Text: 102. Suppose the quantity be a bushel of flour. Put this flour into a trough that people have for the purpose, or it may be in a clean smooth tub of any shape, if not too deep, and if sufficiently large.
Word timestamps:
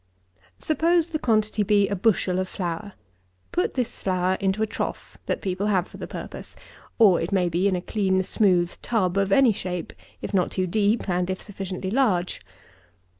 102. 0.57 0.65
Suppose 0.65 1.09
the 1.11 1.19
quantity 1.19 1.61
be 1.61 1.87
a 1.87 1.95
bushel 1.95 2.39
of 2.39 2.47
flour. 2.47 2.93
Put 3.51 3.75
this 3.75 4.01
flour 4.01 4.33
into 4.39 4.63
a 4.63 4.65
trough 4.65 5.19
that 5.27 5.43
people 5.43 5.67
have 5.67 5.87
for 5.87 5.97
the 5.97 6.07
purpose, 6.07 6.55
or 6.97 7.21
it 7.21 7.31
may 7.31 7.49
be 7.49 7.67
in 7.67 7.75
a 7.75 7.81
clean 7.81 8.23
smooth 8.23 8.75
tub 8.81 9.15
of 9.15 9.31
any 9.31 9.53
shape, 9.53 9.93
if 10.19 10.33
not 10.33 10.49
too 10.49 10.65
deep, 10.65 11.07
and 11.07 11.29
if 11.29 11.39
sufficiently 11.39 11.91
large. 11.91 12.41